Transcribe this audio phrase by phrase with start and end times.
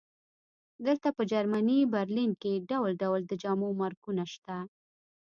[0.85, 4.57] دلته په جرمني برلین کې ډول ډول د جامو مارکونه شته